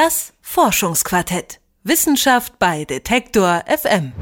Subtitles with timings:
[0.00, 1.58] Das Forschungsquartett.
[1.82, 4.12] Wissenschaft bei Detektor FM.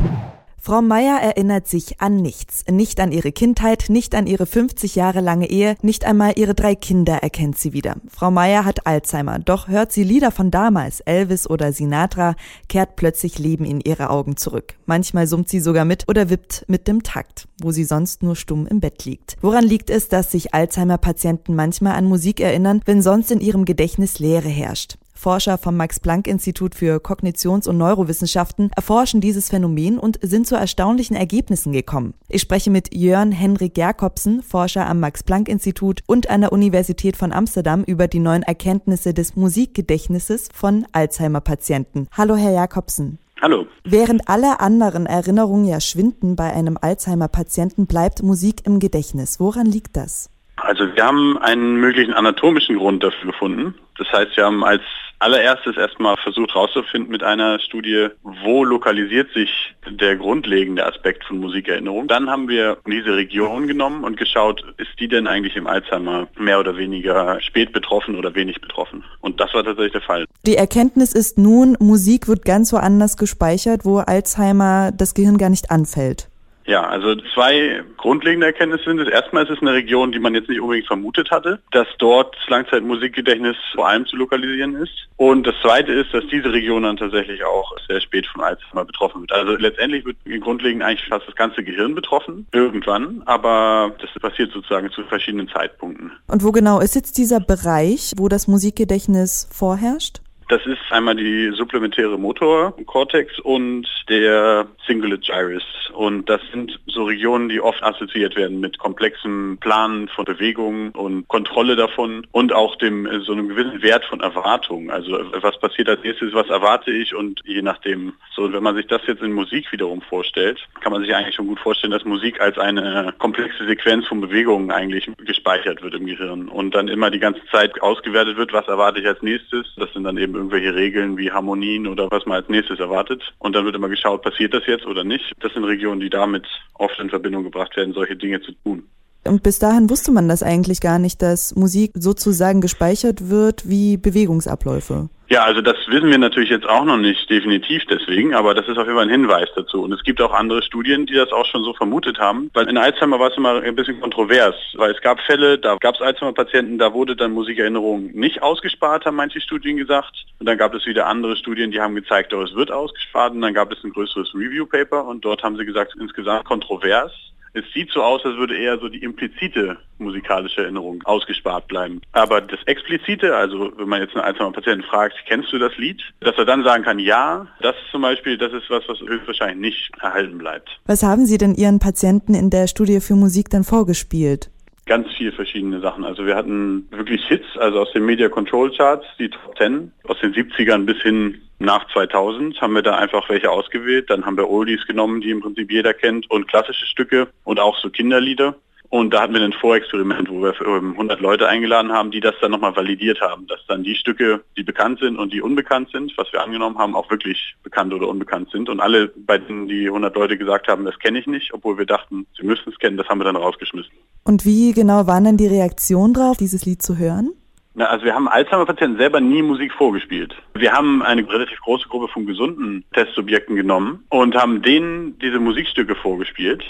[0.59, 2.65] Frau Meier erinnert sich an nichts.
[2.67, 6.77] Nicht an ihre Kindheit, nicht an ihre 50 Jahre lange Ehe, nicht einmal ihre drei
[6.77, 7.97] Kinder erkennt sie wieder.
[8.09, 12.37] Frau Meier hat Alzheimer, doch hört sie Lieder von damals, Elvis oder Sinatra,
[12.71, 14.77] kehrt plötzlich Leben in ihre Augen zurück.
[14.87, 18.67] Manchmal summt sie sogar mit oder wippt mit dem Takt, wo sie sonst nur stumm
[18.67, 19.37] im Bett liegt.
[19.43, 24.19] Woran liegt es, dass sich Alzheimer-Patienten manchmal an Musik erinnern, wenn sonst in ihrem Gedächtnis
[24.21, 24.97] Leere herrscht?
[25.17, 31.73] Forscher vom Max-Planck-Institut für Kognitions- und Neurowissenschaften erforschen dieses Phänomen und sind zu erstaunlichen Ergebnissen
[31.73, 32.15] gekommen.
[32.29, 37.83] Ich spreche mit Jörn Henrik Jakobsen, Forscher am Max-Planck-Institut und an der Universität von Amsterdam
[37.85, 42.09] über die neuen Erkenntnisse des Musikgedächtnisses von Alzheimer-Patienten.
[42.13, 43.19] Hallo, Herr Jakobsen.
[43.43, 43.67] Hallo.
[43.85, 49.39] Während alle anderen Erinnerungen ja schwinden bei einem Alzheimer-Patienten, bleibt Musik im Gedächtnis.
[49.41, 50.31] Woran liegt das?
[50.57, 53.75] Also wir haben einen möglichen anatomischen Grund dafür gefunden.
[53.99, 54.83] Das heißt, wir haben als
[55.19, 59.51] allererstes erstmal versucht herauszufinden mit einer Studie, wo lokalisiert sich
[59.89, 62.09] der grundlegende Aspekt von Musikerinnerung.
[62.09, 66.61] Dann haben wir diese Region genommen und geschaut, ist die denn eigentlich im Alzheimer mehr
[66.61, 69.05] oder weniger spät betroffen oder wenig betroffen.
[69.21, 70.25] Und das war tatsächlich der Fall.
[70.47, 75.71] Die Erkenntnis ist nun, Musik wird ganz woanders gespeichert, wo Alzheimer das Gehirn gar nicht
[75.71, 76.29] anfällt.
[76.67, 79.09] Ja, also zwei grundlegende Erkenntnisse sind es.
[79.09, 82.49] Erstmal ist es eine Region, die man jetzt nicht unbedingt vermutet hatte, dass dort das
[82.49, 84.93] Langzeitmusikgedächtnis vor allem zu lokalisieren ist.
[85.17, 89.23] Und das zweite ist, dass diese Region dann tatsächlich auch sehr spät von Alzheimer betroffen
[89.23, 89.33] wird.
[89.33, 94.91] Also letztendlich wird grundlegend eigentlich fast das ganze Gehirn betroffen, irgendwann, aber das passiert sozusagen
[94.91, 96.13] zu verschiedenen Zeitpunkten.
[96.27, 100.21] Und wo genau ist jetzt dieser Bereich, wo das Musikgedächtnis vorherrscht?
[100.49, 105.65] Das ist einmal die supplementäre Motorkortex und der Cingulate Gyrus.
[105.93, 111.27] Und das sind so Regionen, die oft assoziiert werden mit komplexem Planen von Bewegungen und
[111.27, 114.91] Kontrolle davon und auch dem so einem gewissen Wert von Erwartung.
[114.91, 118.13] Also was passiert als nächstes, was erwarte ich und je nachdem.
[118.37, 121.49] So, wenn man sich das jetzt in Musik wiederum vorstellt, kann man sich eigentlich schon
[121.49, 126.49] gut vorstellen, dass Musik als eine komplexe Sequenz von Bewegungen eigentlich gespeichert wird im Gehirn
[126.49, 129.67] und dann immer die ganze Zeit ausgewertet wird, was erwarte ich als nächstes.
[129.77, 133.23] Das sind dann eben irgendwelche Regeln wie Harmonien oder was man als nächstes erwartet.
[133.39, 135.33] Und dann wird immer geschaut, passiert das jetzt oder nicht.
[135.41, 138.85] Das sind Regionen, die damit oft in Verbindung gebracht werden, solche Dinge zu tun.
[139.25, 143.97] Und bis dahin wusste man das eigentlich gar nicht, dass Musik sozusagen gespeichert wird wie
[143.97, 145.09] Bewegungsabläufe.
[145.29, 148.79] Ja, also das wissen wir natürlich jetzt auch noch nicht definitiv deswegen, aber das ist
[148.79, 149.83] auf jeden Fall ein Hinweis dazu.
[149.83, 152.79] Und es gibt auch andere Studien, die das auch schon so vermutet haben, weil in
[152.79, 156.79] Alzheimer war es immer ein bisschen kontrovers, weil es gab Fälle, da gab es Alzheimer-Patienten,
[156.79, 160.15] da wurde dann Musikerinnerung nicht ausgespart, haben manche Studien gesagt.
[160.39, 163.33] Und dann gab es wieder andere Studien, die haben gezeigt, oh, es wird ausgespart.
[163.33, 167.13] Und dann gab es ein größeres Review-Paper und dort haben sie gesagt, insgesamt kontrovers
[167.57, 172.03] es sieht so aus, als würde eher so die implizite musikalische Erinnerung ausgespart bleiben.
[172.13, 176.03] Aber das explizite, also wenn man jetzt einen einzelnen Patienten fragt, kennst du das Lied?
[176.21, 179.91] Dass er dann sagen kann, ja, das zum Beispiel, das ist was, was höchstwahrscheinlich nicht
[180.03, 180.69] erhalten bleibt.
[180.85, 184.51] Was haben Sie denn Ihren Patienten in der Studie für Musik dann vorgespielt?
[184.87, 186.05] Ganz viel verschiedene Sachen.
[186.05, 190.19] Also wir hatten wirklich Hits, also aus den Media Control Charts, die Top 10, aus
[190.21, 194.11] den 70ern bis hin nach 2000 haben wir da einfach welche ausgewählt.
[194.11, 197.79] Dann haben wir Oldies genommen, die im Prinzip jeder kennt und klassische Stücke und auch
[197.79, 198.57] so Kinderlieder.
[198.89, 202.51] Und da hatten wir ein Vorexperiment, wo wir 100 Leute eingeladen haben, die das dann
[202.51, 206.33] nochmal validiert haben, dass dann die Stücke, die bekannt sind und die unbekannt sind, was
[206.33, 208.69] wir angenommen haben, auch wirklich bekannt oder unbekannt sind.
[208.69, 211.87] Und alle, bei denen die 100 Leute gesagt haben, das kenne ich nicht, obwohl wir
[211.87, 213.93] dachten, sie müssten es kennen, das haben wir dann rausgeschmissen.
[214.25, 217.33] Und wie genau waren dann die Reaktionen drauf, dieses Lied zu hören?
[217.79, 220.35] Na, also wir haben Alzheimer-Patienten selber nie Musik vorgespielt.
[220.55, 225.95] Wir haben eine relativ große Gruppe von gesunden Testsubjekten genommen und haben denen diese Musikstücke
[225.95, 226.65] vorgespielt.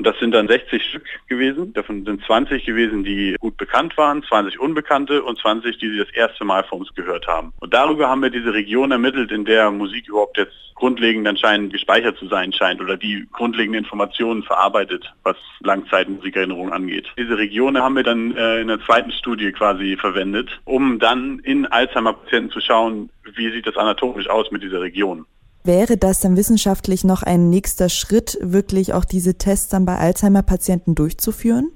[0.00, 1.74] Und das sind dann 60 Stück gewesen.
[1.74, 6.08] Davon sind 20 gewesen, die gut bekannt waren, 20 Unbekannte und 20, die sie das
[6.14, 7.52] erste Mal von uns gehört haben.
[7.60, 12.16] Und darüber haben wir diese Region ermittelt, in der Musik überhaupt jetzt grundlegend anscheinend gespeichert
[12.16, 17.06] zu sein scheint oder die grundlegenden Informationen verarbeitet, was Langzeitmusikerinnerung angeht.
[17.18, 21.66] Diese Region haben wir dann äh, in der zweiten Studie quasi verwendet, um dann in
[21.66, 25.26] Alzheimer-Patienten zu schauen, wie sieht das anatomisch aus mit dieser Region.
[25.62, 30.94] Wäre das dann wissenschaftlich noch ein nächster Schritt, wirklich auch diese Tests dann bei Alzheimer-Patienten
[30.94, 31.72] durchzuführen?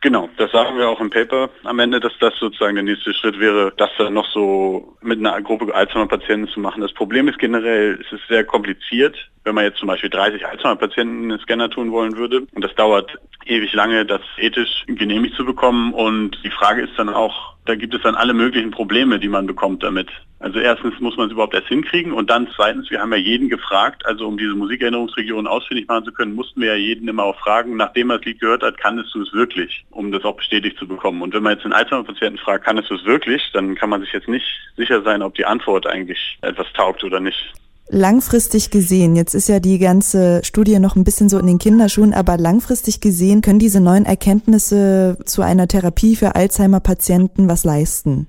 [0.00, 3.40] Genau, das sagen wir auch im Paper am Ende, dass das sozusagen der nächste Schritt
[3.40, 6.80] wäre, das dann noch so mit einer Gruppe Alzheimer-Patienten zu machen.
[6.80, 11.24] Das Problem ist generell, es ist sehr kompliziert, wenn man jetzt zum Beispiel 30 Alzheimer-Patienten
[11.24, 12.46] in den Scanner tun wollen würde.
[12.54, 13.10] Und das dauert
[13.46, 15.92] ewig lange, das ethisch genehmigt zu bekommen.
[15.92, 19.46] Und die Frage ist dann auch, Da gibt es dann alle möglichen Probleme, die man
[19.46, 20.08] bekommt damit.
[20.38, 23.50] Also erstens muss man es überhaupt erst hinkriegen und dann zweitens, wir haben ja jeden
[23.50, 27.38] gefragt, also um diese Musikerinnerungsregion ausfindig machen zu können, mussten wir ja jeden immer auch
[27.38, 30.78] fragen, nachdem er das Lied gehört hat, kannst du es wirklich, um das auch bestätigt
[30.78, 31.20] zu bekommen.
[31.20, 34.14] Und wenn man jetzt einen Alzheimer-Patienten fragt, kannst du es wirklich, dann kann man sich
[34.14, 34.46] jetzt nicht
[34.78, 37.52] sicher sein, ob die Antwort eigentlich etwas taugt oder nicht.
[37.90, 42.12] Langfristig gesehen, jetzt ist ja die ganze Studie noch ein bisschen so in den Kinderschuhen,
[42.12, 48.26] aber langfristig gesehen können diese neuen Erkenntnisse zu einer Therapie für Alzheimer-Patienten was leisten?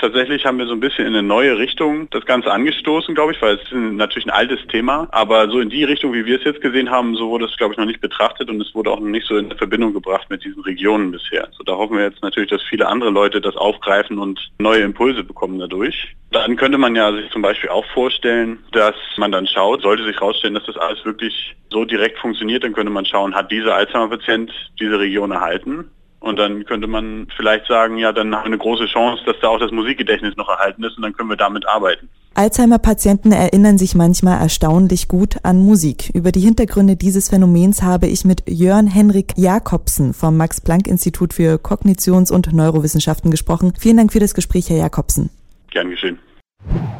[0.00, 3.42] Tatsächlich haben wir so ein bisschen in eine neue Richtung das Ganze angestoßen, glaube ich,
[3.42, 6.44] weil es ist natürlich ein altes Thema, aber so in die Richtung, wie wir es
[6.44, 8.98] jetzt gesehen haben, so wurde es, glaube ich, noch nicht betrachtet und es wurde auch
[8.98, 11.48] noch nicht so in Verbindung gebracht mit diesen Regionen bisher.
[11.52, 15.22] So da hoffen wir jetzt natürlich, dass viele andere Leute das aufgreifen und neue Impulse
[15.22, 16.16] bekommen dadurch.
[16.30, 20.16] Dann könnte man ja sich zum Beispiel auch vorstellen, dass man dann schaut, sollte sich
[20.16, 24.50] herausstellen, dass das alles wirklich so direkt funktioniert, dann könnte man schauen, hat dieser Alzheimer-Patient
[24.80, 25.90] diese Region erhalten?
[26.20, 29.48] Und dann könnte man vielleicht sagen, ja, dann haben wir eine große Chance, dass da
[29.48, 32.08] auch das Musikgedächtnis noch erhalten ist und dann können wir damit arbeiten.
[32.34, 36.10] Alzheimer-Patienten erinnern sich manchmal erstaunlich gut an Musik.
[36.14, 42.32] Über die Hintergründe dieses Phänomens habe ich mit Jörn Henrik Jakobsen vom Max-Planck-Institut für Kognitions-
[42.32, 43.72] und Neurowissenschaften gesprochen.
[43.78, 45.30] Vielen Dank für das Gespräch, Herr Jakobsen.
[45.70, 46.18] Gern geschehen.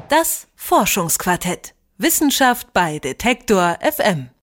[0.09, 1.75] Das Forschungsquartett.
[1.99, 4.31] Wissenschaft bei Detektor FM.